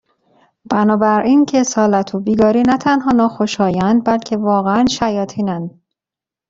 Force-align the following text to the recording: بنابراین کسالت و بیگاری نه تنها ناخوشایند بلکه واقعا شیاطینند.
بنابراین 0.69 1.45
کسالت 1.45 2.15
و 2.15 2.19
بیگاری 2.19 2.61
نه 2.63 2.77
تنها 2.77 3.11
ناخوشایند 3.11 4.03
بلکه 4.05 4.37
واقعا 4.37 4.85
شیاطینند. 4.89 5.81